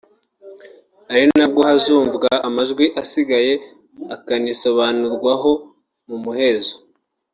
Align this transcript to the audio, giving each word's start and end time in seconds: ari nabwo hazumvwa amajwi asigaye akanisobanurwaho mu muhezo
ari 1.13 1.23
nabwo 1.37 1.59
hazumvwa 1.67 2.29
amajwi 2.47 2.85
asigaye 3.01 3.53
akanisobanurwaho 4.15 5.51
mu 6.07 6.17
muhezo 6.23 6.75